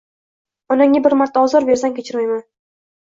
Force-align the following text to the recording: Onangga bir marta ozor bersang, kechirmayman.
Onangga 0.75 1.03
bir 1.07 1.15
marta 1.21 1.43
ozor 1.49 1.67
bersang, 1.69 1.95
kechirmayman. 1.99 2.43